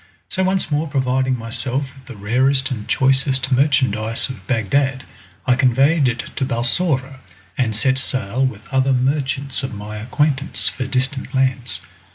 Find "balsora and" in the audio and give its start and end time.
6.43-7.75